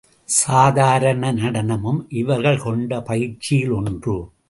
[0.29, 4.31] சாதாரண நடனமும் இவர்கள் கொண்ட பயிற்சியில் ஒன்று.